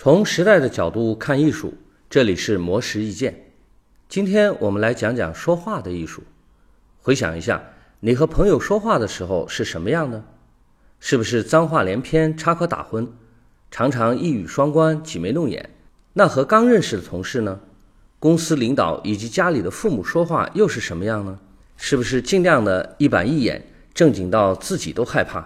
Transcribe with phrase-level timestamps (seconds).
[0.00, 1.74] 从时代的角度看艺术，
[2.08, 3.50] 这里是魔石意见。
[4.08, 6.22] 今天我们来讲讲说话的艺术。
[7.02, 7.60] 回想一下，
[7.98, 10.22] 你和朋友说话的时候是什么样的？
[11.00, 13.08] 是不是脏话连篇、插科打诨，
[13.72, 15.68] 常常一语双关、挤眉弄眼？
[16.12, 17.58] 那和刚认识的同事呢？
[18.20, 21.40] 公司领导以及家里的父母说话又是什么样呢？
[21.76, 25.44] 是不是尽量的一板一眼、正经到自己都害怕？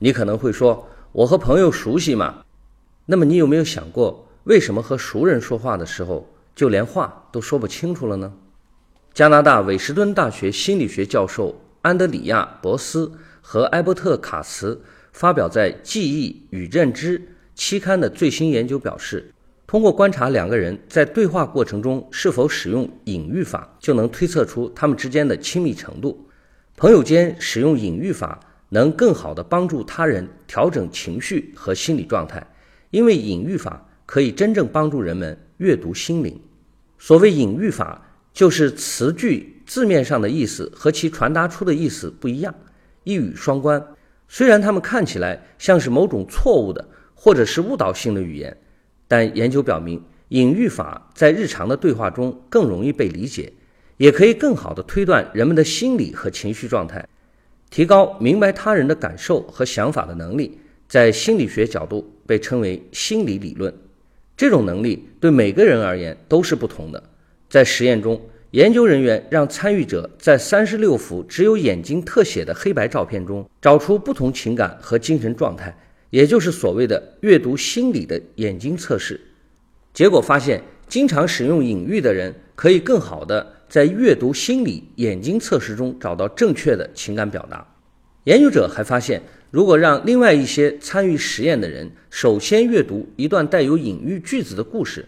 [0.00, 2.42] 你可能会说：“我和朋友熟悉嘛。”
[3.10, 8.30] 那么你有没有想过，为什么和熟人说话的时候，就连话都说不清楚了呢？
[9.14, 14.78] 加拿大韦什顿大学心理学教授安德里亚·博斯和埃伯特·卡茨
[15.10, 17.18] 发表在《记忆与认知》
[17.54, 19.32] 期刊的最新研究表示，
[19.66, 26.28] 通过观察两个人在对话过程中是否使用隐喻法，就能推测出他们之间的亲密程度。
[26.76, 28.38] 朋友间使用隐喻法，
[28.68, 32.46] 能更好地帮助他人调整情绪和心理状态。
[32.90, 36.40] 因为隐喻法可以真正帮助人们阅读心灵。
[36.98, 42.54] 所谓隐喻法，就是词句字面上的意思和其传达出的意思不一样，
[43.04, 43.84] 一语双关。
[44.28, 48.56] 虽然它们看起来像是某种错误的或者是误导性的语言，
[49.06, 53.52] 但研究表明，隐喻法在日常的对话中更容易被理解，
[53.96, 57.08] 也可以更好地推断人们的心理和情绪状态，
[57.70, 60.58] 提高明白他人的感受和想法的能力。
[60.88, 63.72] 在心理学角度被称为心理理论，
[64.36, 67.02] 这种能力对每个人而言都是不同的。
[67.48, 75.74] 在实验中，研究人员让参与者在三十六幅只有眼睛特写的黑白照片中找出不同情感和精神状态，
[76.10, 79.18] 也就是所谓的阅读心理的眼睛测试。
[79.94, 87.67] 结果发现，经常使用隐喻的人可以更好地在阅读心理眼睛测试中找到正确的情感表达。
[88.28, 89.22] 研究者还发现。
[89.50, 95.02] 如果让另外一些参与实验的人首先阅读一段带有隐喻句子的故事，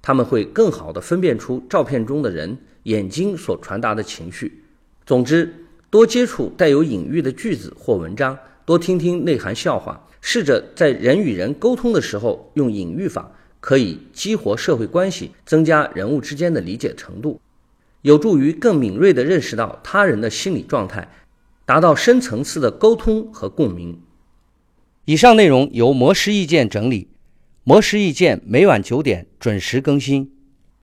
[0.00, 4.64] 他们会更好地分辨出照片中的人眼睛所传达的情绪。
[5.04, 5.52] 总之，
[5.90, 13.30] 多接触带有隐喻的句子或文章，多听听内涵笑话，试着在人与人沟通的时候用隐喻法，
[13.60, 17.38] 可以激活社会关系，增加人物之间的理解程度，
[18.00, 21.06] 有助于更敏锐地认识到他人的心理状态。
[21.72, 23.98] 达到深层次的沟通和共鸣。
[25.06, 27.08] 以上内容由模式意见整理，
[27.64, 30.30] 模式意见每晚九点准时更新。